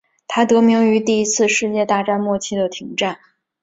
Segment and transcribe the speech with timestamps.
[0.27, 3.19] 它得名于第一次世界大战末期的停战。